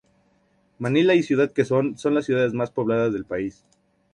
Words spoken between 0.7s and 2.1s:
Manila y Ciudad Quezón